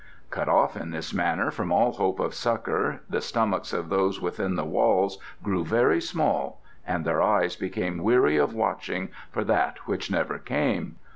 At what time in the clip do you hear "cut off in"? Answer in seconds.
0.31-0.89